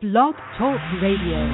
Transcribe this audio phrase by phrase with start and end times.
[0.00, 1.44] Blog Talk Radio.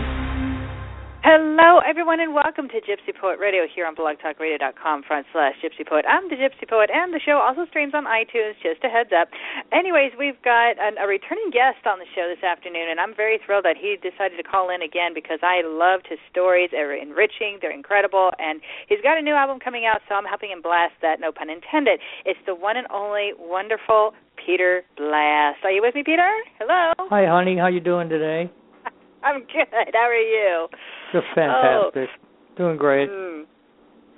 [1.27, 6.07] Hello, everyone, and welcome to Gypsy Poet Radio here on blogtalkradio.com front slash Gypsy Poet.
[6.07, 9.35] I'm the Gypsy Poet, and the show also streams on iTunes, just a heads up.
[9.75, 13.43] Anyways, we've got an, a returning guest on the show this afternoon, and I'm very
[13.43, 16.71] thrilled that he decided to call in again because I loved his stories.
[16.71, 20.55] They're enriching, they're incredible, and he's got a new album coming out, so I'm helping
[20.55, 21.99] him blast that, no pun intended.
[22.23, 24.15] It's the one and only wonderful
[24.47, 25.59] Peter Blast.
[25.65, 26.31] Are you with me, Peter?
[26.61, 26.95] Hello.
[27.11, 27.59] Hi, honey.
[27.59, 28.51] How you doing today?
[29.25, 29.93] I'm good.
[29.93, 30.69] How are you?
[31.13, 32.09] Just fantastic.
[32.15, 32.57] Oh.
[32.57, 33.11] Doing great.
[33.11, 33.45] Mm.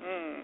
[0.05, 0.43] Mm.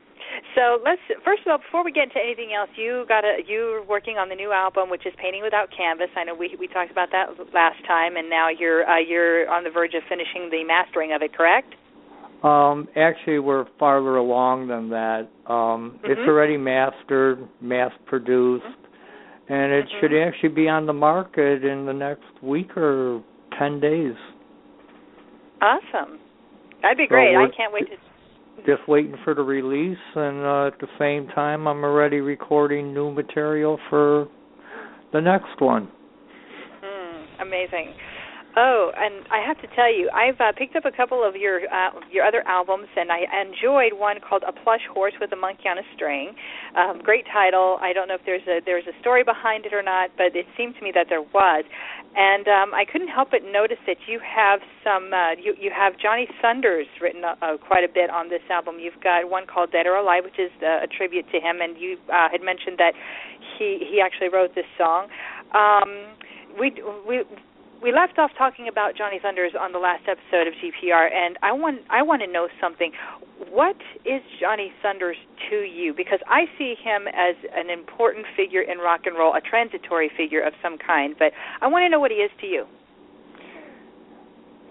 [0.56, 3.84] So let's first of all, before we get into anything else, you got a you're
[3.84, 6.09] working on the new album, which is Painting Without Canvas.
[6.16, 9.64] I know we we talked about that last time, and now you're uh, you're on
[9.64, 11.37] the verge of finishing the mastering of it.
[11.37, 11.75] Correct?
[12.42, 15.28] Um, actually, we're farther along than that.
[15.47, 16.11] Um, mm-hmm.
[16.11, 18.84] It's already mastered, mass produced, mm-hmm.
[19.48, 20.01] And it mm-hmm.
[20.01, 23.23] should actually be on the market in the next week or
[23.59, 24.15] ten days.
[25.61, 26.19] Awesome.
[26.83, 27.34] That'd be great.
[27.34, 27.97] So I can't wait to.
[28.67, 33.11] Just waiting for the release, and uh, at the same time, I'm already recording new
[33.11, 34.28] material for
[35.12, 35.89] the next one.
[36.83, 37.95] Mm, amazing.
[38.56, 41.66] Oh, and I have to tell you, I've uh, picked up a couple of your
[41.66, 45.66] uh, your other albums, and I enjoyed one called "A Plush Horse with a Monkey
[45.66, 46.34] on a String."
[46.78, 47.78] Um, great title.
[47.82, 50.47] I don't know if there's a there's a story behind it or not, but it
[50.56, 51.64] seemed to me that there was.
[52.14, 55.98] And um, I couldn't help but notice that you have some uh, you you have
[55.98, 58.78] Johnny Thunders written uh, quite a bit on this album.
[58.78, 61.75] You've got one called "Dead or Alive," which is uh, a tribute to him, and
[61.75, 62.94] you uh, had mentioned that
[63.58, 65.10] he he actually wrote this song.
[65.50, 66.14] Um,
[66.55, 66.70] we
[67.02, 67.27] we
[67.83, 71.53] we left off talking about Johnny Thunders on the last episode of GPR, and I
[71.53, 72.92] want I want to know something.
[73.50, 75.16] What is Johnny Thunders
[75.50, 75.92] to you?
[75.94, 80.41] Because I see him as an important figure in rock and roll, a transitory figure
[80.41, 81.14] of some kind.
[81.19, 82.66] But I want to know what he is to you.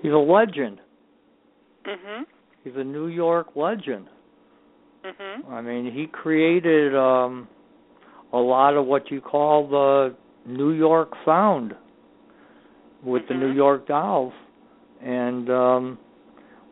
[0.01, 0.79] He's a legend.
[1.85, 2.25] Mhm.
[2.63, 4.07] He's a New York legend.
[5.03, 5.51] Mhm.
[5.51, 7.47] I mean, he created um
[8.31, 11.75] a lot of what you call the New York sound
[13.03, 13.39] with mm-hmm.
[13.39, 14.33] the New York Dolls.
[15.01, 15.97] And um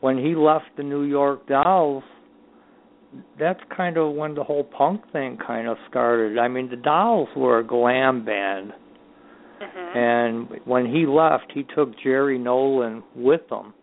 [0.02, 2.04] when he left the New York Dolls,
[3.40, 6.38] that's kind of when the whole punk thing kind of started.
[6.38, 8.74] I mean, the Dolls were a glam band.
[9.62, 9.98] Mm-hmm.
[9.98, 13.74] And when he left, he took Jerry Nolan with him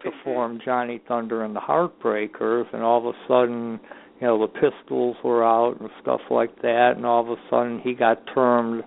[0.00, 0.22] to Mhm.
[0.24, 3.78] form Johnny Thunder and the Heartbreakers, and all of a sudden,
[4.20, 7.78] you know, the Pistols were out and stuff like that, and all of a sudden
[7.80, 8.82] he got termed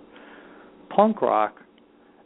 [0.90, 1.61] punk rock.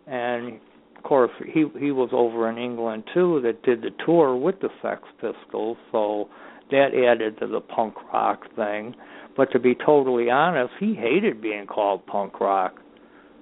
[0.07, 0.61] And
[0.97, 4.69] of course, he he was over in England too that did the tour with the
[4.83, 6.29] Sex Pistols, so
[6.71, 8.95] that added to the punk rock thing.
[9.37, 12.81] But to be totally honest, he hated being called punk rock.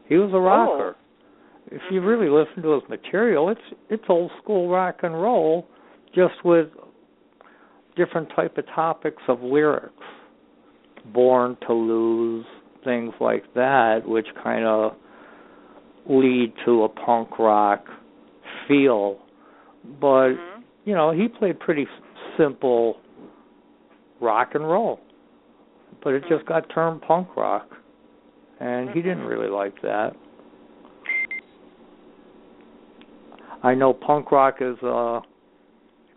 [0.09, 0.97] He was a rocker.
[1.71, 2.07] If you Mhm.
[2.07, 5.67] really listen to his material, it's it's old school rock and roll,
[6.13, 6.69] just with
[7.97, 10.05] different type of topics of lyrics.
[11.07, 12.47] Born to lose,
[12.83, 14.95] things like that, which kind of
[16.07, 17.87] lead to a punk rock
[18.69, 19.19] feel.
[20.01, 20.63] But Mhm.
[20.85, 21.89] you know, he played pretty
[22.37, 23.01] simple
[24.21, 25.01] rock and roll,
[26.03, 27.77] but it just got termed punk rock,
[28.61, 29.29] and he didn't Mhm.
[29.29, 30.15] really like that.
[33.63, 35.21] I know punk rock is uh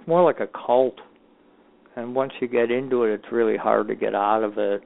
[0.06, 1.00] more like a cult,
[1.96, 4.84] and once you get into it, it's really hard to get out of it.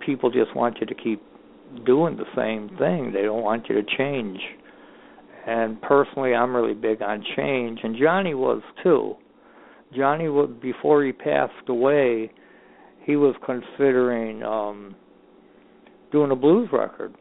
[0.00, 1.22] People just want you to keep
[1.84, 3.12] doing the same thing.
[3.12, 4.38] They don't want you to change.
[5.46, 9.16] And personally, I'm really big on change, and Johnny was too.
[9.94, 10.28] Johnny
[10.60, 12.32] before he passed away,
[13.04, 14.94] he was considering um
[16.10, 17.14] doing a blues record.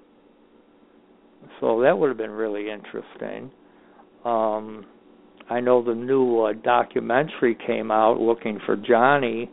[1.60, 3.52] So that would have been really interesting.
[4.24, 4.86] Um
[5.50, 9.52] I know the new uh, documentary came out looking for Johnny.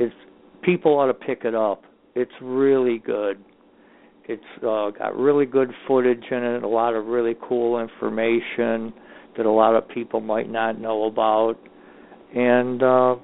[0.00, 0.14] It's
[0.62, 1.84] people ought to pick it up.
[2.16, 3.44] It's really good.
[4.28, 8.92] It's uh, got really good footage in it, a lot of really cool information
[9.38, 11.54] that a lot of people might not know about.
[12.34, 13.16] And uh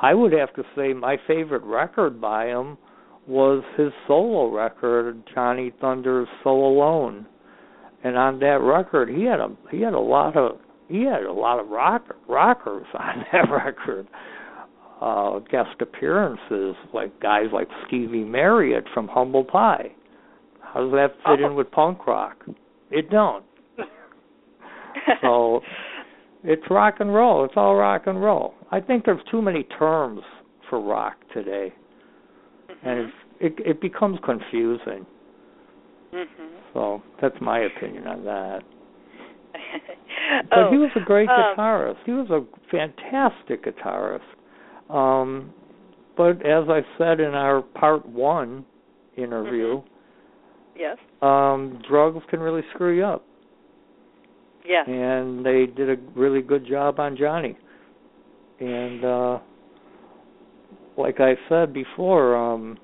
[0.00, 2.78] I would have to say my favorite record by him
[3.26, 7.26] was his solo record, Johnny Thunder's So Alone.
[8.04, 10.58] And on that record, he had a he had a lot of
[10.88, 14.06] he had a lot of rock rockers on that record.
[15.00, 19.92] Uh guest appearances like guys like Stevie Marriott from Humble Pie.
[20.78, 21.46] How does that fit Oh.
[21.46, 22.44] in with punk rock?
[22.92, 23.44] It don't.
[25.22, 25.60] So
[26.44, 27.44] it's rock and roll.
[27.44, 28.54] It's all rock and roll.
[28.70, 30.20] I think there's too many terms
[30.68, 31.72] for rock today,
[32.84, 35.06] and it's, it it becomes confusing.
[36.12, 36.26] Mhm.
[36.74, 38.62] So that's my opinion on that.
[40.50, 41.96] but oh, he was a great um, guitarist.
[42.04, 44.20] He was a fantastic guitarist.
[44.90, 45.52] Um,
[46.16, 48.64] but as I said in our part one
[49.16, 49.84] interview, Mhm.
[50.78, 50.96] Yes.
[51.22, 53.24] um, drugs can really screw you up.
[54.66, 54.86] Yes.
[54.86, 57.56] and they did a really good job on Johnny.
[58.60, 59.38] And uh
[60.98, 62.76] like I said before, um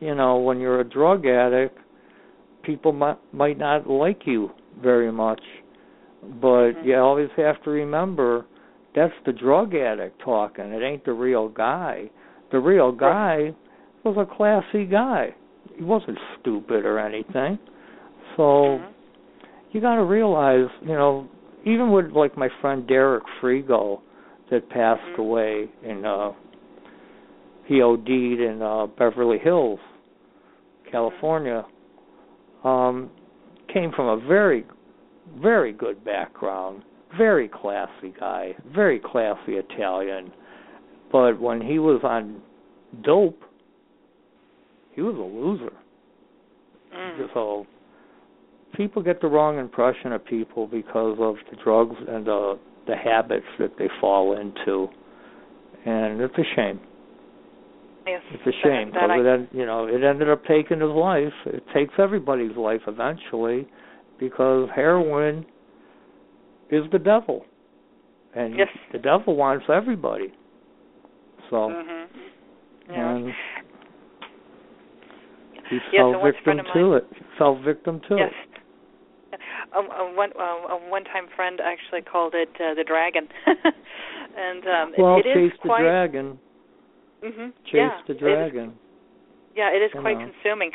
[0.00, 1.76] you know, when you're a drug addict,
[2.62, 5.42] people might might not like you very much.
[6.40, 6.84] But Mhm.
[6.84, 8.46] you always have to remember
[8.94, 10.66] that's the drug addict talking.
[10.66, 12.08] It ain't the real guy.
[12.52, 13.52] The real guy
[14.04, 15.34] was a classy guy.
[15.82, 17.58] He wasn't stupid or anything.
[18.36, 18.86] So Mhm.
[19.72, 21.26] you got to realize, you know,
[21.64, 24.00] even with like my friend Derek Frigo
[24.48, 25.18] that passed Mhm.
[25.18, 26.30] away in uh
[27.64, 28.08] he OD'd
[28.40, 29.80] in uh Beverly Hills,
[30.84, 31.64] California.
[32.62, 33.10] Um
[33.66, 34.64] came from a very
[35.34, 36.84] very good background,
[37.16, 40.30] very classy guy, very classy Italian.
[41.10, 42.40] But when he was on
[43.00, 43.42] dope,
[44.94, 45.72] he was a loser.
[46.94, 47.32] Mm.
[47.34, 47.66] So
[48.74, 53.46] people get the wrong impression of people because of the drugs and the the habits
[53.60, 54.88] that they fall into,
[55.86, 56.80] and it's a shame.
[58.06, 58.20] Yes.
[58.32, 61.32] It's a shame because I, it en- you know it ended up taking his life.
[61.46, 63.68] It takes everybody's life eventually
[64.18, 65.46] because heroin
[66.70, 67.44] is the devil,
[68.34, 68.68] and Yes.
[68.92, 70.32] the devil wants everybody.
[71.50, 72.90] So mm-hmm.
[72.90, 73.14] Yeah.
[73.14, 73.32] and
[75.72, 77.06] he Yes, fell victim to it.
[77.16, 78.32] He fell victim to yes.
[78.32, 79.40] it.
[79.74, 83.26] Um, a one uh, a one-time friend actually called it uh, the dragon,
[84.36, 85.82] and um, Well, it, it is chase the quite.
[85.82, 86.38] dragon.
[87.24, 88.74] hmm Chase yeah, the it is- dragon.
[89.56, 90.28] yeah, it is You quite know.
[90.30, 90.70] consuming.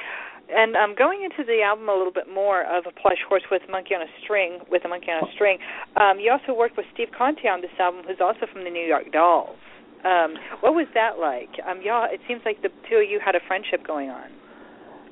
[0.49, 3.61] And um, going into the album a little bit more of a plush horse with
[3.69, 5.59] monkey on a string, with a monkey on a string.
[5.99, 8.85] Um, you also worked with Steve Conte on this album, who's also from the New
[8.87, 9.59] York Dolls.
[10.07, 11.51] Um, what was that like?
[11.67, 14.31] Um, y'all, it seems like the two of you had a friendship going on.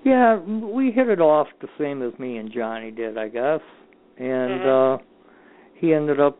[0.05, 3.59] Yeah, we hit it off the same as me and Johnny did, I guess.
[4.17, 4.95] And Mhm.
[4.95, 5.03] uh
[5.73, 6.37] he ended up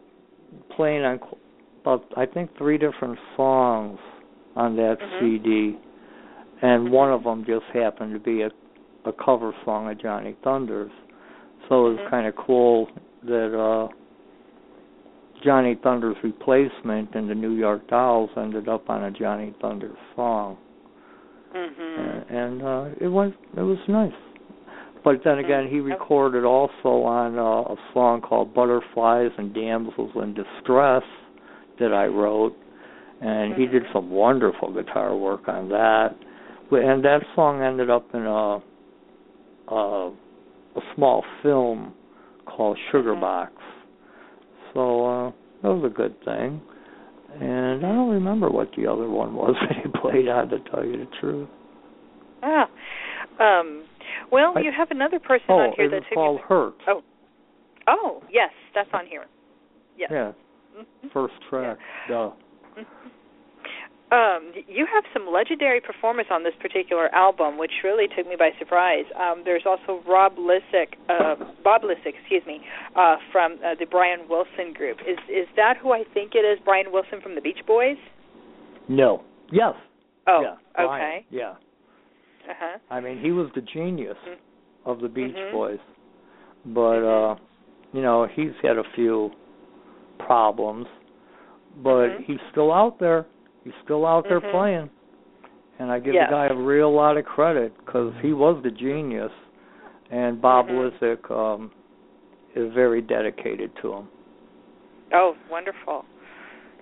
[0.69, 1.19] playing on
[1.81, 3.99] about I think three different songs
[4.55, 5.19] on that Mhm.
[5.19, 5.77] CD,
[6.61, 8.51] and one of them just happened to be a
[9.05, 10.91] a cover song of Johnny Thunders.
[11.67, 12.09] So it was Mhm.
[12.09, 12.87] kind of cool
[13.23, 13.87] that uh
[15.41, 20.57] Johnny Thunders replacement in the New York Dolls ended up on a Johnny Thunders song
[21.55, 21.99] Mhm.
[21.99, 24.11] and, and uh it was it was nice.
[25.03, 25.91] But then again, he Mhm.
[25.91, 31.03] recorded also on uh, a song called "Butterflies and Damsels in Distress"
[31.79, 32.55] that I wrote,
[33.21, 33.93] and he did Mhm.
[33.93, 36.15] some wonderful guitar work on that.
[36.71, 38.61] And that song ended up in a
[39.67, 40.09] a,
[40.75, 41.93] a small film
[42.45, 43.21] called Sugar Mhm.
[43.21, 43.51] Box.
[44.73, 45.31] So uh
[45.61, 46.61] that was a good thing.
[47.41, 50.85] And I don't remember what the other one was that he played on to tell
[50.85, 51.49] you the truth.
[52.43, 52.69] Ah.
[53.39, 53.83] Um,
[54.31, 56.75] well, I- you have another person Oh, on here that's called Hurt.
[56.87, 57.01] Oh.
[57.87, 59.25] Oh, yes, that's on here.
[59.97, 60.09] Yes.
[60.11, 60.31] Yeah,
[60.77, 61.11] Mhm.
[61.11, 61.77] first track.
[62.07, 62.31] Duh.
[64.11, 68.51] Um, you have some legendary performers on this particular album, which really took me by
[68.59, 69.05] surprise.
[69.19, 72.61] Um, there's also Rob Lizik, uh, Bob Lizik, excuse me,
[72.95, 74.97] uh, from uh, the Brian Wilson group.
[75.07, 76.59] Is is that who I think it is?
[76.63, 77.97] Brian Wilson from the Beach Boys?
[78.87, 79.23] No.
[79.51, 79.73] Yes.
[80.27, 80.55] Oh, yeah.
[80.75, 81.01] Brian.
[81.01, 81.25] okay.
[81.31, 81.51] Yeah.
[82.47, 82.77] Uh huh.
[82.91, 84.35] I mean, he was the genius Mhm.
[84.85, 85.51] of the Beach Mhm.
[85.51, 85.79] Boys.
[86.65, 87.31] But Mhm.
[87.31, 87.35] uh,
[87.91, 89.31] you know, he's had a few
[90.19, 90.87] problems,
[91.77, 92.25] but Mhm.
[92.25, 93.25] he's still out there.
[93.65, 94.51] He's still out there Mhm.
[94.51, 94.89] playing.
[95.79, 96.29] And I give Yes.
[96.29, 99.33] the guy a real lot of credit because he was the genius,
[100.09, 100.77] and Bob Mhm.
[100.77, 101.71] Lizik um,
[102.53, 104.07] is very dedicated to him.
[105.11, 106.05] Oh, wonderful.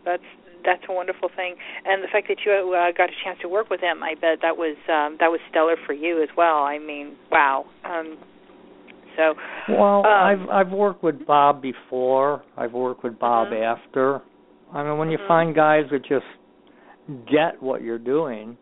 [0.04, 0.24] That's
[0.64, 3.70] that's a wonderful thing, and the fact that you uh, got a chance to work
[3.70, 6.64] with him, I bet that was um, that was stellar for you as well.
[6.64, 7.66] I mean, wow.
[7.84, 8.18] Um,
[9.18, 9.36] so,
[9.68, 12.44] Well, um, I've I've worked with Bob before.
[12.56, 13.62] I've worked with Bob Mhm.
[13.62, 14.22] after.
[14.72, 15.28] I mean, when you Mhm.
[15.28, 16.26] find guys that just
[17.30, 18.58] get what you're doing,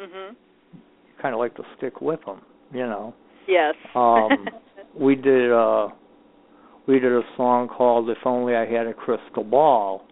[0.00, 0.30] mhm.
[0.30, 2.40] you kind of like to stick with them,
[2.72, 3.14] you know.
[3.46, 3.74] Yes.
[3.94, 4.30] Um,
[4.98, 5.88] we did uh
[6.86, 10.06] we did a song called "If Only I Had a Crystal Ball,"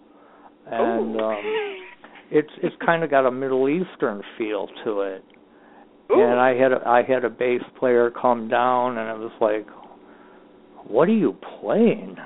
[0.66, 1.20] and Ooh.
[1.20, 1.42] um,
[2.30, 5.24] it's it's kind of got a Middle Eastern feel to it.
[6.12, 6.22] Ooh.
[6.22, 9.66] And I had a, I had a bass player come down, and I was like,
[10.86, 12.16] "What are you playing?"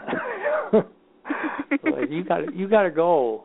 [0.73, 3.45] like you got you got to go.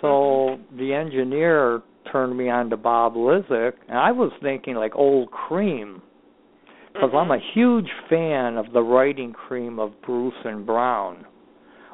[0.00, 5.30] So the engineer turned me on to Bob Lizik, and I was thinking like old
[5.30, 6.02] cream,
[6.92, 7.16] because mm-hmm.
[7.16, 11.24] I'm a huge fan of the writing cream of Bruce and Brown,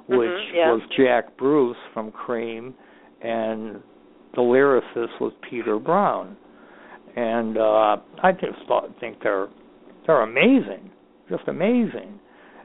[0.08, 0.72] which mm-hmm, yeah.
[0.72, 2.74] was Jack Bruce from Cream,
[3.22, 3.80] and
[4.34, 6.36] the lyricist was Peter Brown,
[7.16, 9.48] and uh, I just thought think they're
[10.06, 10.90] they're amazing,
[11.30, 12.18] just amazing.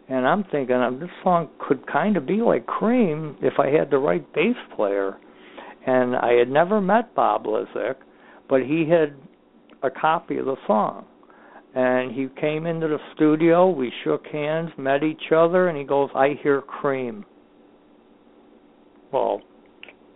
[0.10, 3.92] And I'm thinking um, this song could kind of be like Cream if I had
[3.92, 5.18] the right bass player.
[5.88, 7.96] And I had never met Bob Lizik,
[8.50, 9.16] but he had
[9.82, 11.06] a copy of the song.
[11.74, 16.10] And he came into the studio, we shook hands, met each other, and he goes,
[16.14, 17.26] I hear Cream.
[19.14, 19.42] Well,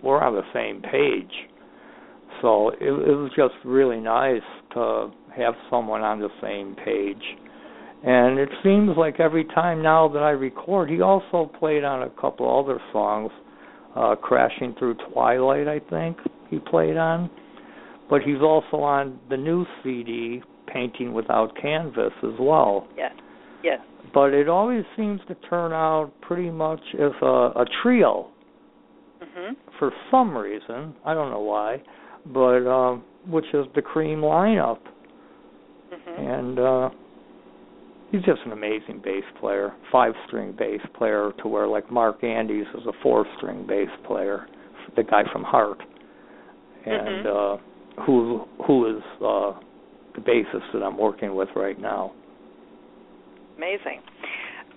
[0.04, 1.32] we're on the same page.
[2.42, 4.42] So it, it was just really nice
[4.74, 7.24] to have someone on the same page.
[8.04, 12.10] And it seems like every time now that I record, he also played on a
[12.10, 13.32] couple other songs,
[13.96, 16.18] uh, Crashing Through Twilight, I think
[16.50, 17.30] he played on.
[18.10, 22.88] But he's also on the new CD, Painting Without Canvas, as well.
[22.98, 23.10] Yeah,
[23.64, 23.80] yes.
[24.14, 28.30] But it always seems to turn out pretty much as a, a trio.
[29.24, 29.54] Mm-hmm.
[29.80, 31.82] For some reason, I don't know why,
[32.26, 34.80] but um, which is the Cream lineup,
[35.94, 36.22] mm-hmm.
[36.22, 36.90] and uh,
[38.12, 42.68] he's just an amazing bass player, five string bass player to where like Mark Andes
[42.76, 44.48] is a four string bass player,
[44.96, 45.82] the guy from Heart,
[46.86, 47.58] and Mhm.
[47.58, 49.54] uh, who who is uh,
[50.14, 52.12] the bassist that I'm working with right now.
[53.58, 54.02] Amazing.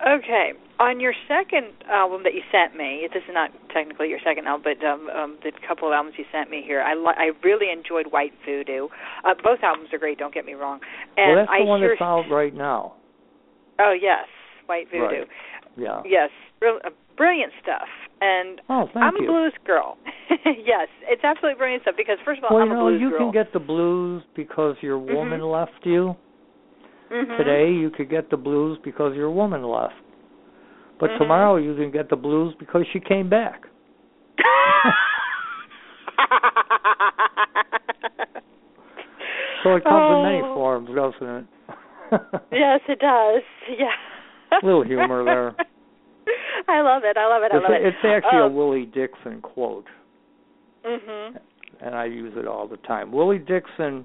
[0.04, 4.46] Okay, on your second album that you sent me, this is not technically your second
[4.46, 7.30] album, but um, um, the couple of albums you sent me here, I li- I
[7.42, 8.88] really enjoyed White Voodoo.
[9.24, 10.18] Uh, both albums are great.
[10.18, 10.80] Don't get me wrong.
[11.16, 12.94] And well, that's I the one hear, that's out right now.
[13.80, 14.26] Oh yes,
[14.66, 15.02] White Voodoo.
[15.04, 15.28] Right.
[15.76, 16.02] Yeah.
[16.04, 16.30] Yes,
[16.64, 17.88] uh, brilliant stuff.
[18.20, 19.24] And Oh, thank I'm you.
[19.24, 19.98] a blues girl.
[20.44, 23.10] yes, it's absolutely brilliant stuff because first of all, well, I'm you a blues you
[23.10, 23.18] girl.
[23.18, 25.14] can get the blues because your Mhm.
[25.14, 26.16] woman left you.
[27.10, 27.36] Mhm.
[27.36, 29.94] Today, you could get the blues because your woman left.
[30.98, 31.18] But Mhm.
[31.18, 33.66] tomorrow, you can get the blues because she came back.
[39.62, 40.54] So it comes in many Oh.
[40.54, 41.44] forms, doesn't it?
[42.52, 43.42] Yes, it does.
[43.78, 44.58] Yeah.
[44.62, 45.54] Little humor there.
[46.68, 47.16] I love it.
[47.16, 47.52] I love it.
[47.52, 47.86] I It's, love it.
[47.86, 48.48] it's actually a Oh.
[48.48, 49.86] Willie Dixon quote,
[50.84, 51.38] Mhm.
[51.80, 53.10] and I use it all the time.
[53.12, 54.04] Willie Dixon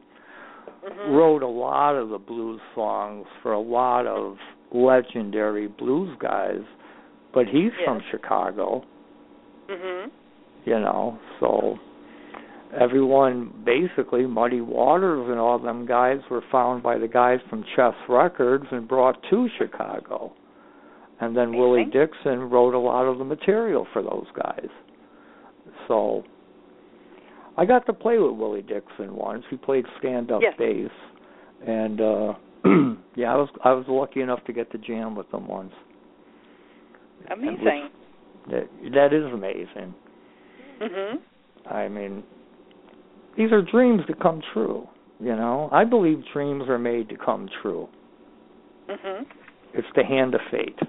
[0.84, 1.16] Mhm.
[1.16, 4.38] wrote a lot of the blues songs for a lot of
[4.72, 6.62] legendary blues guys,
[7.34, 8.84] but he's from Chicago,
[9.68, 10.10] Mhm.
[10.66, 11.78] you know, so
[12.78, 17.94] everyone basically Muddy Waters and all them guys were found by the guys from Chess
[18.08, 20.34] Records and brought to Chicago.
[21.22, 24.70] And then Willie Dixon wrote a lot of the material for those guys.
[25.88, 26.24] So
[27.58, 29.44] I got to play with Willie Dixon once.
[29.50, 30.54] He played stand up Yes.
[30.58, 30.92] bass.
[31.68, 32.34] And uh
[33.16, 35.74] yeah, I was I was lucky enough to get to jam with them once.
[37.32, 37.90] Amazing.
[38.50, 39.94] That that is amazing.
[40.82, 41.20] Mhm.
[41.70, 42.24] I mean,
[43.38, 44.88] these are dreams that come true.
[45.20, 47.90] You know, I believe dreams are made to come true.
[48.90, 49.26] Mhm.
[49.74, 50.80] It's the hand of fate.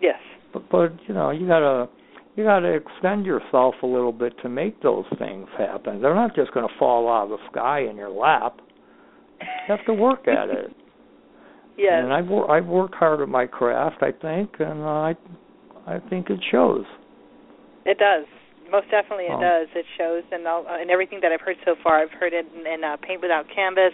[0.00, 0.18] Yes.
[0.52, 1.88] But, but you know, you gotta
[2.36, 6.00] you gotta extend yourself a little bit to make those things happen.
[6.00, 8.60] They're not just going to fall out of the sky in your lap.
[9.40, 10.72] You have to work at it.
[11.78, 12.02] Yes.
[12.02, 15.14] And I've wor- I've worked hard at my craft, I think, and I
[15.86, 16.84] I think it shows.
[17.86, 18.26] It does.
[18.70, 19.40] Most definitely, it Oh.
[19.40, 19.68] does.
[19.74, 22.46] It shows, and all, uh, and everything that I've heard so far, I've heard it
[22.54, 23.92] in, in uh, Paint Without Canvas,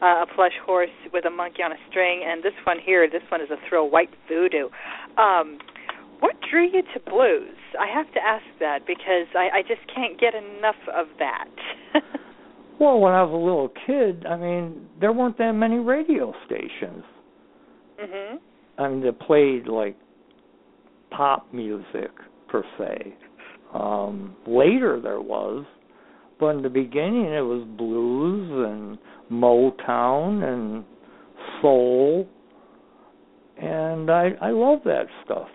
[0.00, 3.08] uh, a plush horse with a monkey on a string, and this one here.
[3.10, 4.68] This one is a thrill, White Voodoo.
[5.18, 5.58] Um,
[6.20, 7.56] what drew you to blues?
[7.80, 11.48] I have to ask that because I, I just can't get enough of that.
[12.80, 17.04] Well, when I was a little kid, I mean, there weren't that many radio stations.
[18.02, 18.38] mhm.
[18.78, 19.94] I mean, that played like
[21.10, 22.10] pop music
[22.48, 23.14] per se.
[23.74, 25.64] Um, later there was,
[26.38, 28.98] but in the beginning it was blues and
[29.30, 30.84] Motown and
[31.62, 32.28] soul,
[33.56, 35.48] and I I love that stuff.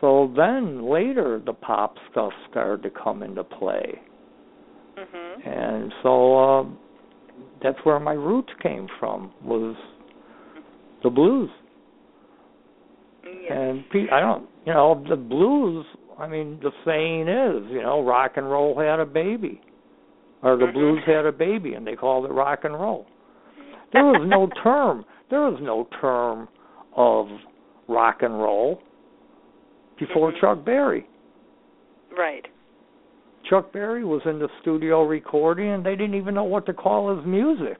[0.00, 4.00] So then later the pop stuff started to come into play,
[4.96, 5.46] Mhm.
[5.46, 6.78] and so um,
[7.62, 9.76] that's where my roots came from was
[11.04, 11.50] the blues.
[13.24, 13.52] Yes.
[13.52, 15.86] And pe- I don't, you know, the blues.
[16.18, 19.60] I mean, the saying is, you know, rock and roll had a baby,
[20.42, 20.72] or the Mhm.
[20.72, 23.06] blues had a baby, and they called it rock and roll.
[23.92, 25.04] There was no term.
[25.30, 26.48] There was no term
[26.94, 27.28] of
[27.88, 28.80] rock and roll
[29.96, 30.40] before Mhm.
[30.40, 31.06] Chuck Berry.
[32.16, 32.46] Right.
[33.44, 37.14] Chuck Berry was in the studio recording, and they didn't even know what to call
[37.14, 37.78] his music.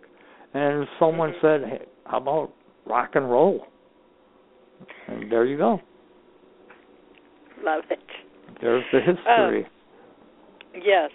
[0.54, 1.40] And someone Mhm.
[1.40, 2.50] said, hey, how about
[2.84, 3.66] rock and roll?
[5.06, 5.80] And there you go.
[7.62, 8.00] Love it.
[8.62, 9.64] There's the history.
[9.64, 11.10] Um, yes.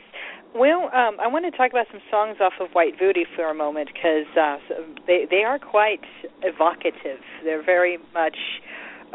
[0.53, 3.53] Well, um, I want to talk about some songs off of White Voodoo for a
[3.53, 4.57] moment because uh,
[5.07, 6.01] they they are quite
[6.43, 7.19] evocative.
[7.43, 8.35] They're very much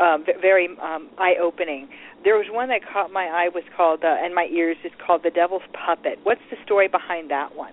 [0.00, 1.88] um, very um, eye opening.
[2.24, 5.22] There was one that caught my eye was called uh, and my ears is called
[5.24, 6.18] The Devil's Puppet.
[6.22, 7.72] What's the story behind that one?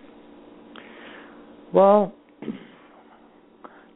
[1.73, 2.13] Well,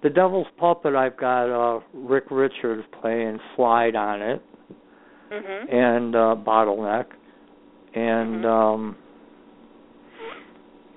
[0.03, 0.96] The Devil's Puppet.
[0.96, 4.41] I've got uh, Rick Richards playing slide on it
[5.34, 5.75] mm-hmm.
[5.75, 7.06] and uh, bottleneck,
[7.96, 8.46] and Mhm.
[8.46, 8.96] um,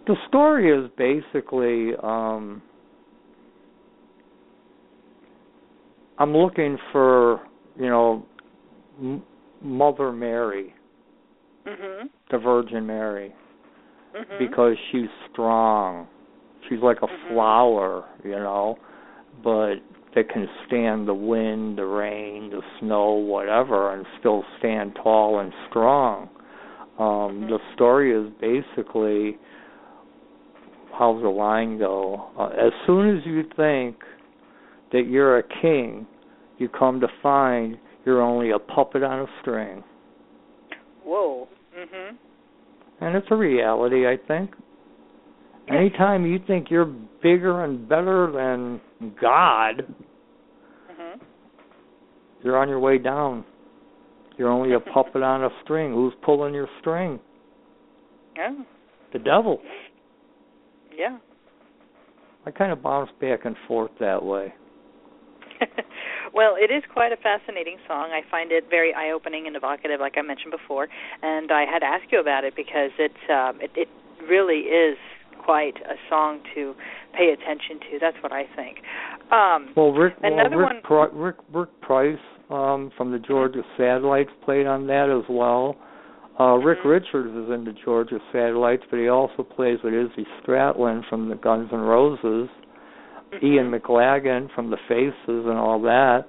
[0.07, 2.63] the story is basically um,
[6.19, 7.41] I'm looking for
[7.79, 8.25] you know
[9.01, 9.23] M-
[9.61, 10.75] Mother Mary,
[11.67, 12.09] Mhm.
[12.31, 13.35] the Virgin Mary,
[14.15, 14.39] Mhm.
[14.39, 16.07] because she's strong.
[16.69, 17.29] She's like a Mhm.
[17.29, 18.79] flower, you know,
[19.43, 19.77] but
[20.17, 25.53] that can stand the wind, the rain, the snow, whatever, and still stand tall and
[25.69, 26.29] strong.
[26.99, 27.49] Um, Mhm.
[27.51, 29.39] The story is basically
[30.93, 32.31] how's the line go?
[32.39, 34.03] Uh, as soon as you think
[34.93, 36.07] that you're a king,
[36.57, 39.85] you come to find you're only a puppet on a string.
[41.05, 41.47] Whoa.
[41.77, 42.17] Mhm.
[43.01, 44.57] And it's a reality, I think.
[45.69, 46.85] Anytime you think you're
[47.23, 48.81] bigger and better than
[49.21, 49.85] God,
[50.91, 51.21] Mhm.
[52.43, 53.45] you're on your way down.
[54.37, 55.93] You're only a puppet on a string.
[55.93, 57.19] Who's pulling your string?
[58.39, 58.65] Oh.
[59.13, 59.63] The devil.
[60.93, 61.19] Yeah.
[62.45, 64.55] I kind of bounce back and forth that way.
[66.33, 68.11] well, it is quite a fascinating song.
[68.13, 70.87] I find it very eye-opening and evocative, like I mentioned before.
[71.23, 73.89] And I had to ask you about it because it's um, it, it
[74.29, 74.99] really is
[75.47, 76.75] quite a song to
[77.17, 77.99] pay attention to.
[78.01, 78.79] That's what I think.
[79.31, 82.19] Um, Well, Rick, well, Rick, one- Pri- Rick, Rick Price
[82.51, 85.77] um, from the Georgia Satellites played on that as well.
[86.39, 86.91] Uh, Rick Mhm.
[86.91, 91.37] Richards is in the Georgia Satellites, but he also plays with Izzy Stradlin from the
[91.37, 92.49] Guns N' Roses.
[93.33, 93.43] mhm.
[93.43, 96.27] Ian McLagan from the Faces and all that.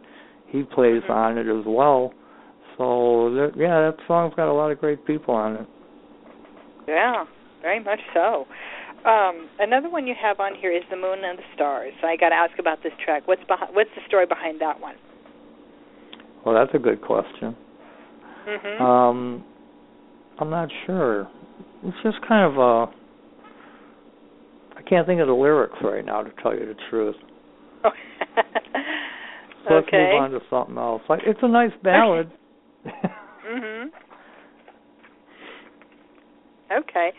[0.48, 1.10] He plays Mhm.
[1.14, 2.14] on it as well.
[2.78, 5.66] So that, yeah, that song's got a lot of great people on it.
[6.88, 7.26] Yeah,
[7.62, 8.48] very much so.
[9.06, 11.94] Um, another one you have on here is the Moon and the Stars.
[12.04, 13.28] I got to ask about this track.
[13.28, 13.74] What's behind?
[13.76, 14.96] What's the story behind that one?
[16.46, 17.56] Well, that's a good question.
[18.48, 18.82] Mhm.
[18.82, 19.44] Um,
[20.40, 21.28] I'm not sure.
[21.84, 22.92] It's just kind of a.
[24.78, 27.16] I can't think of the lyrics right now, to tell you the truth.
[29.68, 30.12] So let's okay.
[30.14, 31.02] move on to something else.
[31.10, 32.32] Like, it's a nice ballad.
[33.48, 33.86] Mhm.
[36.72, 37.12] Okay.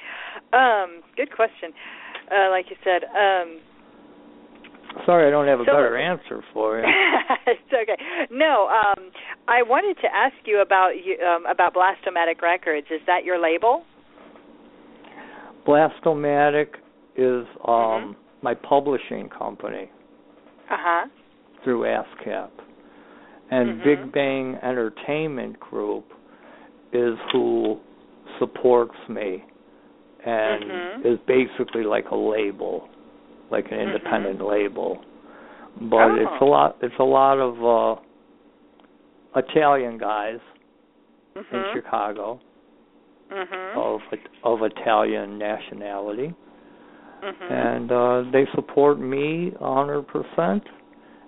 [0.53, 1.73] Um, good question.
[2.31, 3.61] Uh, like you said, um,
[5.05, 6.85] Sorry, I don't have a So- better answer for you.
[7.47, 7.97] it's okay.
[8.31, 9.11] No, um,
[9.47, 12.87] I wanted to ask you about you, um, about Blastomatic Records.
[12.91, 13.85] Is that your label?
[15.67, 16.69] Blastomatic
[17.17, 19.91] is um my publishing company
[20.71, 21.07] Uh huh.
[21.65, 22.51] through ASCAP.
[23.51, 23.85] And Mhm.
[23.85, 26.13] Big Bang Entertainment Group
[26.93, 27.79] is who
[28.39, 29.45] supports me
[30.25, 31.05] and Mhm.
[31.07, 32.89] is basically like a label,
[33.51, 35.01] like an independent label.
[35.81, 36.15] But Oh.
[36.17, 38.01] it's a lot it's a lot of uh
[39.37, 40.41] Italian guys
[41.37, 41.73] in Mhm.
[41.73, 42.41] Chicago
[43.31, 43.77] Mhm.
[43.77, 44.03] of
[44.43, 46.35] of Italian nationality
[47.23, 47.51] Mhm.
[47.51, 50.67] and uh they support me a hundred percent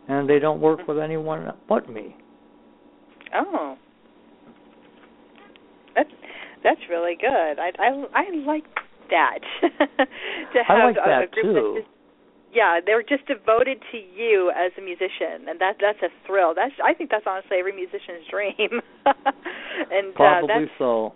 [0.09, 2.17] and they don't work with anyone but me.
[3.35, 3.77] Oh.
[5.95, 6.11] That's
[6.63, 7.59] that's really good.
[7.59, 8.65] I I I like
[9.11, 9.41] that.
[10.55, 11.53] to have like that a group too.
[11.55, 11.97] that's just
[12.53, 16.53] yeah, they're just devoted to you as a musician, and that that's a thrill.
[16.55, 18.83] That's I think that's honestly every musician's dream.
[19.07, 21.15] and uh, Probably that's so.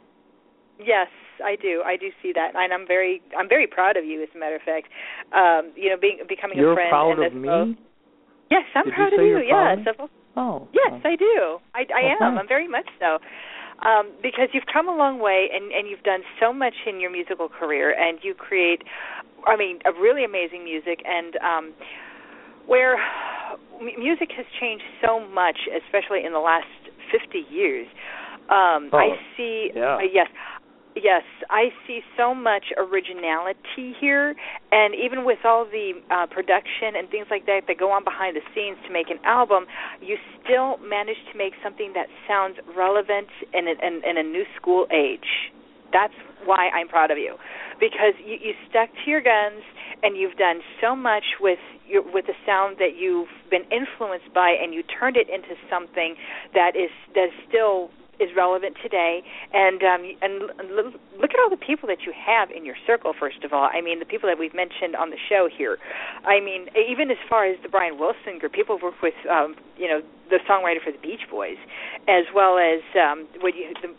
[0.78, 1.08] yes,
[1.44, 1.82] I do.
[1.84, 4.22] I do see that, and I'm very I'm very proud of you.
[4.22, 4.86] As a matter of fact,
[5.34, 6.90] um, you know, being becoming You're a friend.
[6.90, 7.78] proud and of me?
[8.50, 9.38] Yes, I'm Did you proud say of you.
[9.42, 10.68] you're proud Yes, of Oh.
[10.72, 11.08] Yes, oh.
[11.08, 11.58] I do.
[11.74, 12.38] I, I am.
[12.38, 13.18] I'm very much so.
[13.82, 17.10] Um, because you've come a long way and, and you've done so much in your
[17.10, 18.82] musical career and you create
[19.46, 21.74] I mean, a really amazing music and um
[22.66, 22.96] where
[23.98, 26.66] music has changed so much, especially in the last
[27.12, 27.86] 50 years.
[28.48, 29.96] Um Oh, I see yeah.
[29.96, 30.28] uh, yes.
[30.96, 34.36] Yes, I see so much originality here,
[34.70, 38.36] and even with all the uh, production and things like that that go on behind
[38.36, 39.66] the scenes to make an album,
[40.00, 44.44] you still manage to make something that sounds relevant in a, in, in a new
[44.56, 45.50] school age.
[45.92, 47.36] That's why I'm proud of you,
[47.80, 49.62] because you, you stuck to your guns
[50.02, 54.54] and you've done so much with your, with the sound that you've been influenced by,
[54.62, 56.14] and you turned it into something
[56.54, 59.22] that is that is still is relevant today.
[59.52, 60.32] And um and
[61.18, 63.68] look at all the people that you have in your circle first of all.
[63.72, 65.78] I mean the people that we've mentioned on the show here.
[66.24, 69.88] I mean even as far as the brian wilson group people work with um you
[69.88, 70.00] know
[70.30, 71.58] the songwriter for the beach boys
[72.08, 73.94] as well as um what you the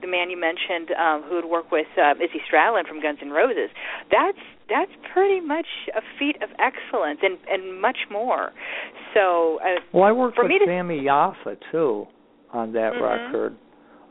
[0.00, 3.30] the man you mentioned um who would work with uh, Izzy Stradlin from Guns N'
[3.30, 3.70] Roses.
[4.10, 8.52] That's that's pretty much a feat of excellence and and much more.
[9.14, 12.06] So uh, well i worked with to, Sami Yaffa too
[12.56, 13.02] on that mm-hmm.
[13.02, 13.52] record.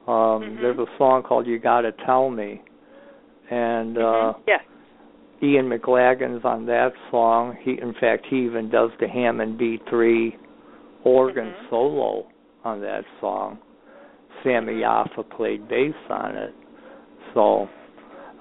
[0.08, 0.62] Um mm-hmm.
[0.62, 2.62] there's a song called You Gotta Tell Me
[3.50, 4.38] and mm-hmm.
[4.38, 4.60] uh yeah.
[5.44, 7.58] Ian McLagan's on that song.
[7.62, 10.36] He in fact he even does the Hammond B three
[11.04, 11.70] organ mm-hmm.
[11.70, 12.28] solo
[12.64, 13.60] on that song.
[14.44, 15.20] Sami Mm-hmm.
[15.22, 16.54] Yaffa played bass on it.
[17.34, 17.68] So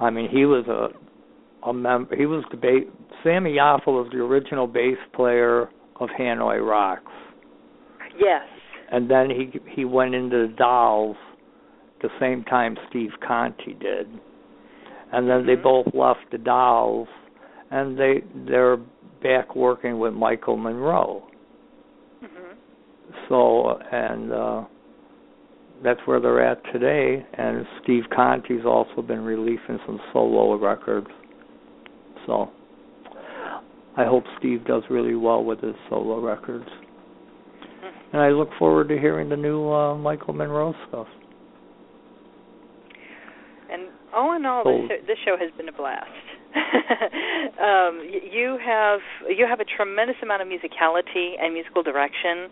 [0.00, 0.88] I mean he was a
[1.66, 2.84] a member he was the bass
[3.22, 7.10] Sami Yaffa was the original bass player of Hanoi Rocks
[8.18, 8.42] Yes.
[8.94, 11.16] And then he he went into the Dolls
[12.00, 14.08] the same time Steve Conte did,
[15.12, 15.62] and then they Mhm.
[15.62, 17.08] both left the Dolls,
[17.72, 18.78] and they they're
[19.20, 21.24] back working with Michael Monroe.
[22.22, 22.54] Mhm.
[23.28, 24.62] So and uh
[25.82, 27.26] that's where they're at today.
[27.34, 31.10] And Steve Conte's also been releasing some solo records.
[32.26, 32.48] So
[33.96, 36.70] I hope Steve does really well with his solo records.
[38.14, 41.08] And I look forward to hearing the new uh, Michael Monroe stuff.
[43.68, 46.06] And all in all, So- this, show, this show has been a blast.
[47.60, 52.46] um, you have you have a tremendous amount of musicality and musical direction,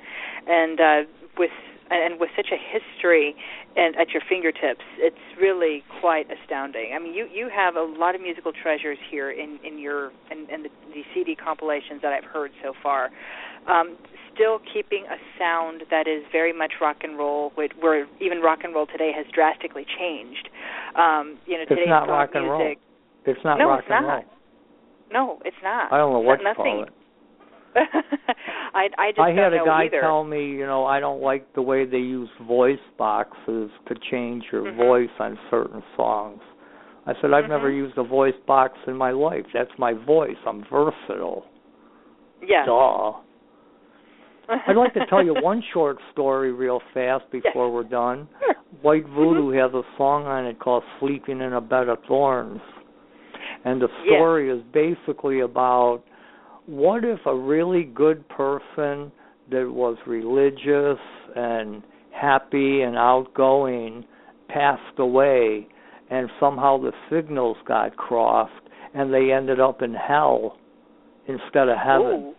[0.49, 1.03] and uh,
[1.39, 1.53] with
[1.93, 3.37] and with such a history
[3.77, 6.91] and at your fingertips, it's really quite astounding.
[6.97, 10.51] I mean, you you have a lot of musical treasures here in in your in,
[10.53, 13.11] in the, the CD compilations that I've heard so far.
[13.69, 13.97] Um,
[14.35, 18.75] still keeping a sound that is very much rock and roll, where, even rock and
[18.75, 20.49] roll today has drastically changed.
[20.97, 22.59] Um, you know, It's today's not rock and roll.
[22.59, 22.79] music.
[23.27, 24.13] It's not no, rock it's and not.
[24.15, 24.25] roll.
[25.13, 25.93] No, it's not.
[25.93, 26.87] I don't know what No- to call nothing.
[26.87, 26.93] it.
[28.75, 30.01] I I just I had a guy either.
[30.01, 34.45] tell me, you know, I don't like the way they use voice boxes to change
[34.53, 34.77] your Mhm.
[34.77, 36.43] voice on certain songs.
[37.07, 37.77] I said I've never Mhm.
[37.77, 39.47] used a voice box in my life.
[39.55, 40.37] That's my voice.
[40.47, 41.47] I'm versatile.
[42.43, 42.65] yeah.
[42.67, 43.13] Duh.
[44.49, 48.29] I'd like to tell you one short story real fast before we're done.
[48.41, 48.55] Sure.
[48.83, 49.15] White mm-hmm.
[49.15, 52.61] Voodoo has a song on it called Sleeping in a Bed of Thorns.
[53.65, 56.03] And the story is basically about
[56.67, 59.13] what if a really good person
[59.51, 61.01] that was religious
[61.37, 64.05] and happy and outgoing
[64.49, 65.67] passed away
[66.11, 68.53] and somehow the signals got crossed
[68.95, 70.59] and they ended up in hell
[71.27, 72.33] instead of heaven.
[72.33, 72.35] Ooh.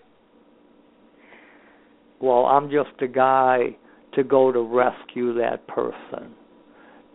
[2.24, 3.76] Well, I'm just a guy
[4.14, 6.34] to go to rescue that person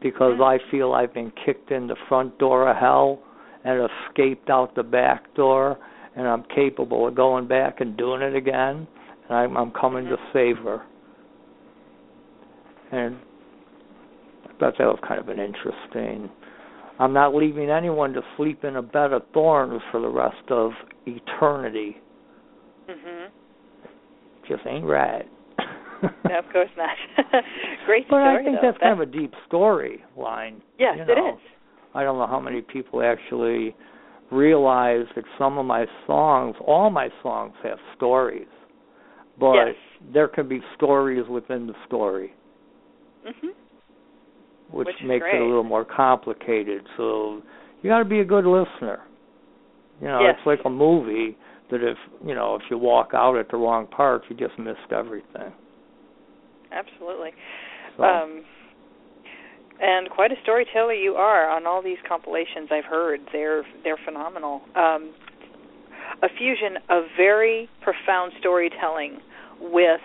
[0.02, 0.34] because.
[0.38, 3.22] I feel I've been kicked in the front door of hell
[3.64, 5.78] and escaped out the back door
[6.14, 8.86] and I'm capable of going back and doing it again
[9.28, 10.82] and I'm I'm coming to save her.
[12.92, 13.16] And
[14.44, 16.28] I thought that was kind of an interesting
[16.98, 20.72] I'm not leaving anyone to sleep in a bed of thorns for the rest of
[21.06, 21.96] eternity.
[22.90, 23.28] Mhm.
[24.48, 25.26] Just ain't right.
[26.02, 26.08] No,
[26.38, 26.96] of course not.
[27.86, 28.40] Great But story.
[28.40, 28.68] I think though.
[28.68, 30.62] that's kind of a deep story line.
[30.78, 31.34] yes, you know.
[31.34, 31.40] is.
[31.94, 33.74] I don't know how many people actually
[34.30, 38.46] realize that some of my songs, all my songs have stories.
[39.40, 39.74] But Yes.
[40.12, 42.32] there can be stories within the story,
[43.26, 43.48] mm-hmm.
[44.70, 46.82] which, Which makes it a little more complicated.
[46.96, 47.42] So
[47.82, 49.00] you got to be a good listener.
[50.00, 50.34] You know, Yes.
[50.38, 51.36] it's like a movie
[51.70, 54.92] that if, you know, if you walk out at the wrong part, you just missed
[54.92, 55.52] everything.
[56.72, 57.30] Absolutely.
[57.96, 58.44] So Um,
[59.80, 63.20] and quite a storyteller you are on all these compilations I've heard.
[63.32, 64.62] They're they're phenomenal.
[64.74, 65.14] Um,
[66.22, 69.18] a fusion of very profound storytelling
[69.60, 70.00] with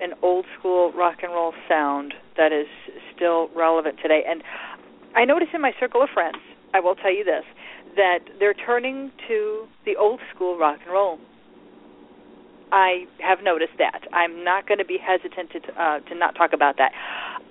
[0.00, 2.66] an old school rock and roll sound that is
[3.14, 4.22] still relevant today.
[4.28, 4.42] And
[5.16, 6.36] I notice in my circle of friends,
[6.74, 7.44] I will tell you this,
[7.96, 11.18] that they're turning to the old school rock and roll.
[12.72, 14.02] I have noticed that.
[14.12, 16.92] I'm not going to be hesitant to uh, to not talk about that.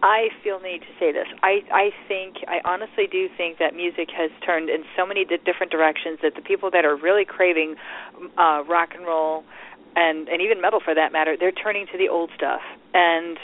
[0.04, 1.28] I feel need to say this.
[1.42, 5.38] I I think I honestly do think that music has turned in so many di-
[5.46, 7.76] different directions that the people that are really craving
[8.38, 9.44] uh rock and roll
[9.96, 12.62] and and even metal for that matter, they're turning to the old stuff.
[12.94, 13.38] And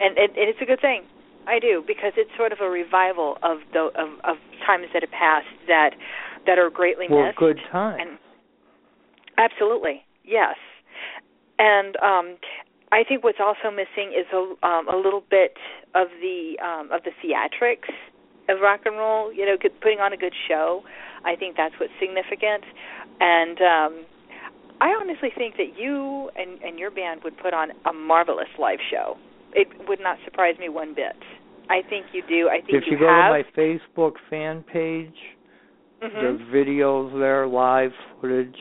[0.00, 1.04] and and, and it's a good thing.
[1.46, 4.36] I do because it's sort of a revival of the of of
[4.66, 5.96] times that have passed that
[6.46, 7.38] that are greatly well, missed.
[7.38, 8.00] good times.
[8.00, 8.18] And
[9.38, 10.56] Absolutely, yes.
[11.58, 12.36] And um,
[12.92, 15.56] I think what's also missing is a um, a little bit
[15.94, 17.90] of the um, of the theatrics
[18.48, 19.32] of rock and roll.
[19.32, 20.82] You know, putting on a good show.
[21.24, 22.64] I think that's what's significant.
[23.20, 24.04] And um,
[24.80, 28.80] I honestly think that you and, and your band would put on a marvelous live
[28.90, 29.16] show.
[29.52, 31.16] It would not surprise me one bit.
[31.70, 32.48] I think you do.
[32.48, 33.32] I think if you, you go have.
[33.32, 35.14] to my Facebook fan page,
[36.04, 36.14] mm-hmm.
[36.14, 37.90] there's videos there, live
[38.20, 38.56] footage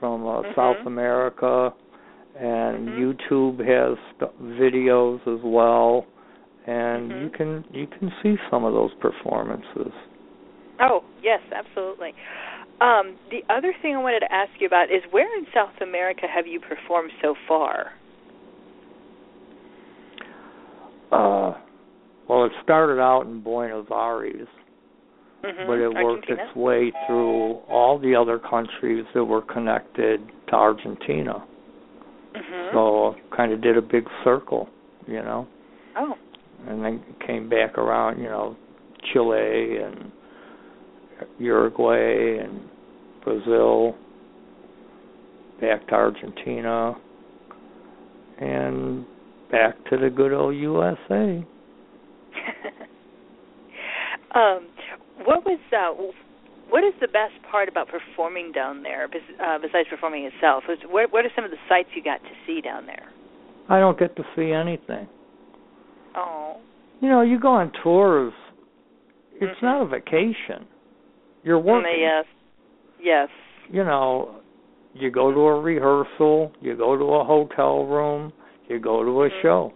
[0.00, 0.50] from uh, mm-hmm.
[0.56, 1.70] South America,
[2.38, 3.02] and mm-hmm.
[3.02, 6.06] YouTube has st- videos as well,
[6.66, 7.24] and Mm-hmm.
[7.24, 9.92] you can you can see some of those performances.
[10.80, 12.14] Oh yes, absolutely.
[12.80, 16.22] Um, the other thing I wanted to ask you about is where in South America
[16.32, 17.92] have you performed so far?
[21.12, 21.54] Uh,
[22.28, 24.48] well, it started out in Buenos Aires,
[25.44, 25.66] Mm-hmm.
[25.66, 31.44] but it worked its way through all the other countries that were connected to Argentina.
[32.36, 32.76] Mm-hmm.
[32.76, 34.68] So kind of did a big circle,
[35.08, 35.48] you know,
[35.96, 36.14] oh,
[36.68, 38.56] and then came back around, you know,
[39.12, 40.12] Chile and
[41.38, 42.60] Uruguay and
[43.24, 43.96] Brazil,
[45.60, 46.94] back to Argentina,
[48.38, 49.04] and
[49.50, 51.44] back to the good old USA.
[54.34, 54.68] um,
[55.24, 55.92] what was uh,
[56.70, 60.64] what is the best part about performing down there, uh, besides performing itself?
[60.68, 63.12] Was, what, what are some of the sights you got to see down there?
[63.68, 65.06] I don't get to see anything.
[66.16, 66.56] Oh,
[67.00, 68.32] You know, you go on tours.
[69.40, 69.62] It's Mhm.
[69.62, 70.66] not a vacation.
[71.42, 72.00] You're working.
[72.00, 72.24] yes,
[73.00, 73.28] yes.
[73.68, 74.36] You know,
[74.94, 78.32] you go to a rehearsal, you go to a hotel room,
[78.68, 79.42] you go to a Mhm.
[79.42, 79.72] show,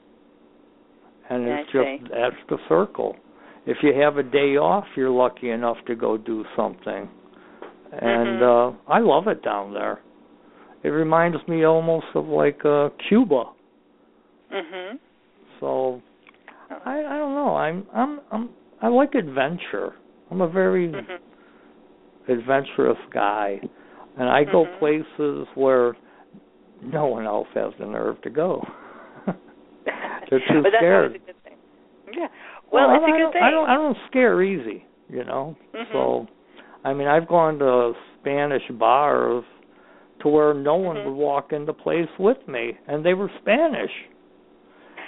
[1.29, 3.17] and I it's just that's the circle.
[3.67, 7.09] If you have a day off, you're lucky enough to go do something,
[7.93, 8.73] and Mhm.
[8.73, 10.01] uh I love it down there.
[10.83, 13.45] It reminds me almost of like uh Cuba.
[14.53, 14.99] Mhm.
[15.61, 16.01] So
[16.85, 17.57] I I don't know.
[17.57, 18.51] I'm I'm I'm
[18.83, 19.95] I like adventure.
[20.31, 21.19] I'm a very Mhm.
[22.29, 23.61] adventurous guy,
[24.19, 24.79] and I go Mhm.
[24.79, 25.97] places where
[26.83, 28.65] no one else has the nerve to go.
[30.31, 31.07] They're too but that's scared.
[31.07, 31.57] always a good thing.
[32.13, 32.29] Yeah.
[32.73, 33.43] Well, I it's a good don't, thing.
[33.43, 35.57] I don't I don't scare easy, you know.
[35.75, 35.93] Mhm.
[35.93, 36.27] So,
[36.85, 39.45] I mean, I've gone to Spanish bars
[40.21, 41.05] to where no one Mhm.
[41.05, 43.93] would walk into the place with me, and they were Spanish.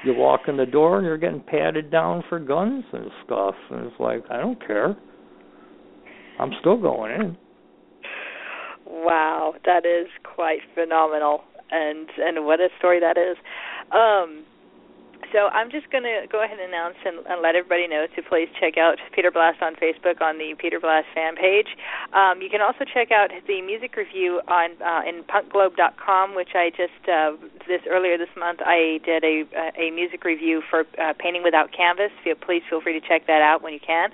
[0.05, 3.87] You walk in the door and you're getting patted down for guns and stuff, and
[3.87, 4.97] it's like I don't care.
[6.39, 7.37] I'm still going in.
[8.87, 13.37] Wow, that is quite phenomenal, and and what a story that is.
[13.91, 14.45] Um,
[15.33, 18.23] so I'm just going to go ahead and announce and, and let everybody know to
[18.23, 21.69] please check out Peter Blast on Facebook on the Peter Blast fan page.
[22.13, 26.71] Um, you can also check out the music review on uh, in punkglobe.com, which I
[26.71, 27.33] just uh,
[27.67, 29.45] this earlier this month I did a
[29.79, 32.11] a music review for uh, Painting Without Canvas.
[32.25, 34.11] Feel, please feel free to check that out when you can.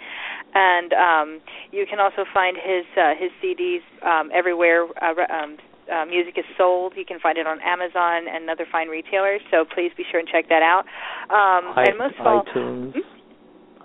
[0.55, 1.41] And um,
[1.73, 4.87] you can also find his uh, his CDs um, everywhere.
[5.85, 6.95] Uh, music is sold.
[6.97, 9.41] You can find it on Amazon and other fine retailers.
[9.51, 10.85] So please be sure and check that out.
[11.29, 12.93] Um, I, and most of all, iTunes.
[12.93, 13.05] Hmm?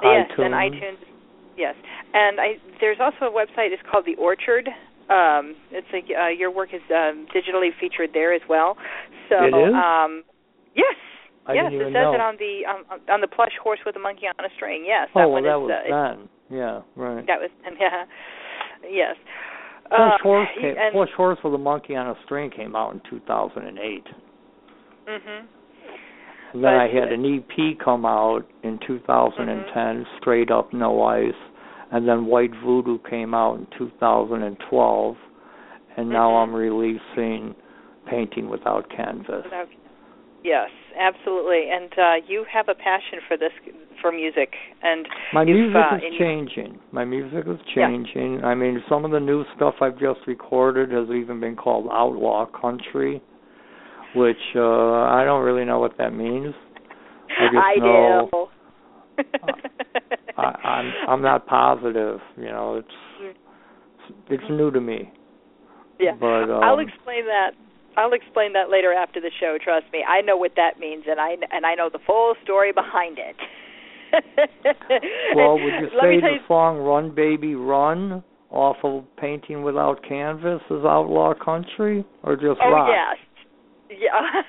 [0.04, 0.46] yes, iTunes.
[0.46, 1.00] and iTunes.
[1.58, 1.76] Yes,
[2.14, 3.76] and I there's also a website.
[3.76, 4.70] It's called the Orchard.
[5.10, 8.78] Um, it's like uh, your work is um, digitally featured there as well.
[9.28, 9.74] So It is?
[9.74, 10.24] um,
[10.76, 10.96] yes.
[11.48, 12.14] I yes, it says know.
[12.14, 14.86] it on the um, on the plush horse with a monkey on a string.
[14.86, 15.62] Yes, oh, that well, one that is.
[15.66, 16.30] was uh, then.
[16.50, 17.26] Yeah, right.
[17.26, 18.06] that was yeah.
[18.88, 19.16] Yes.
[19.90, 22.94] Plush Um, Horse, came, and, Plush Horse with a Monkey on a String came out
[22.94, 24.06] in 2008.
[25.08, 25.46] Mhm.
[26.54, 31.34] And then I had an EP come out in 2010, Straight Up No Ice,
[31.92, 35.18] and then White Voodoo came out in 2012,
[35.98, 36.42] and now Mhm.
[36.44, 37.56] I'm releasing
[38.06, 39.44] Painting Without Canvas.
[39.44, 39.68] Without-
[40.44, 41.70] Yes, absolutely.
[41.70, 43.52] And uh, you have a passion for this
[44.02, 46.80] for music, and My music uh, is changing.
[46.92, 47.88] My music is Yeah.
[47.88, 48.44] changing.
[48.44, 52.46] I mean, some of the new stuff I've just recorded has even been called outlaw
[52.46, 53.22] country,
[54.16, 56.54] which uh I don't really know what that means.
[57.30, 58.48] I just I know do.
[60.38, 62.20] I, I'm I'm not positive.
[62.38, 63.36] You know, it's
[64.30, 65.12] it's new to me.
[66.00, 66.16] yeah.
[66.20, 67.52] But um, I'll explain that.
[67.98, 69.58] I'll explain that later after the show.
[69.62, 72.72] Trust me, I know what that means, and I and I know the full story
[72.72, 73.36] behind it.
[75.36, 80.04] well, would you say tell the you, song "Run Baby Run" off of "Painting Without
[80.08, 82.90] Canvas" is outlaw country or just Oh rock?
[82.90, 83.18] yes,
[83.90, 84.42] yeah.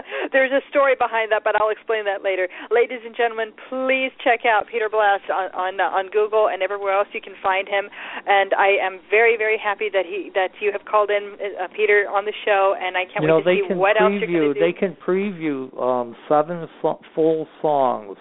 [0.32, 2.48] There's a story behind that, but I'll explain that later.
[2.70, 6.96] Ladies and gentlemen, please check out Peter Blast on on, uh, on Google and everywhere
[6.96, 7.88] else you can find him.
[8.26, 12.08] And I am very very happy that he that you have called in uh, Peter
[12.08, 14.40] on the show, and I can't you know, wait to see what preview, else you're
[14.40, 14.60] going to do.
[14.60, 18.16] They can preview um, seven so- full songs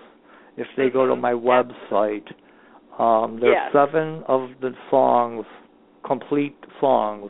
[0.58, 2.28] if they go to my website.
[2.98, 3.72] Um, there's yes.
[3.74, 5.46] seven of the songs,
[6.06, 7.30] complete songs,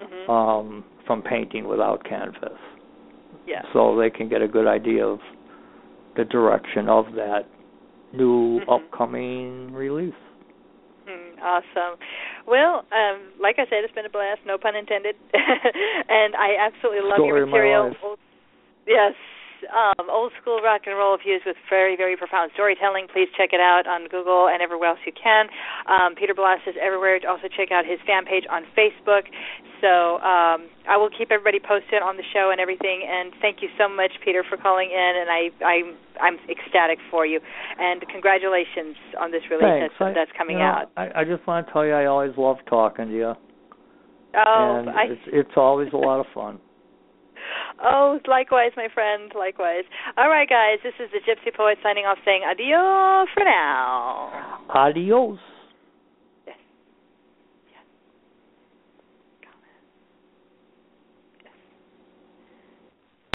[0.00, 0.30] mm-hmm.
[0.30, 2.58] um, from painting without canvas.
[3.46, 3.64] Yes.
[3.72, 5.18] So they can get a good idea of
[6.16, 7.46] the direction of that
[8.12, 8.70] new mm-hmm.
[8.70, 10.14] upcoming release.
[11.08, 11.98] Mm, awesome.
[12.46, 15.16] Well, um, like I said, it's been a blast, no pun intended.
[15.32, 17.84] and I absolutely love Story your material.
[17.88, 18.18] life.
[18.86, 19.14] Yes,
[19.70, 23.06] um, old school rock and roll infused with very, very profound storytelling.
[23.12, 25.46] Please check it out on Google and everywhere else you can.
[25.86, 27.18] Um, Peter Blast is everywhere.
[27.28, 29.26] Also check out his fan page on Facebook.
[29.80, 33.06] So um, I will keep everybody posted on the show and everything.
[33.06, 35.12] And thank you so much, Peter, for calling in.
[35.22, 35.76] And I, I
[36.18, 37.40] I'm ecstatic for you.
[37.78, 40.90] And congratulations on this release that's, that's coming you know, out.
[40.96, 43.34] I, I just want to tell you, I always love talking to you.
[44.36, 46.60] Oh, and I it's, it's always a lot of fun.
[47.82, 49.32] Oh, likewise, my friend.
[49.36, 49.84] Likewise.
[50.16, 50.78] All right, guys.
[50.82, 54.58] This is the Gypsy Poet signing off, saying adios for now.
[54.70, 55.38] Adios.